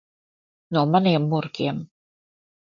[0.77, 1.85] No maniem murgiem.